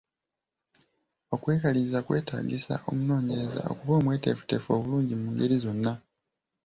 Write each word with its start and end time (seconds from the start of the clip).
Okwekaliriza 1.33 1.99
kwetaagisa 2.05 2.73
omunoonyereza 2.89 3.61
okuba 3.71 3.93
omweteefuteefu 3.99 4.67
obulungi 4.77 5.13
mu 5.21 5.27
ngeri 5.33 5.55
zonna. 5.63 5.93